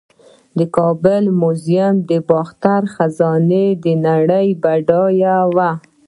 [0.57, 5.71] د کابل میوزیم د باختر خزانه د نړۍ بډایه وه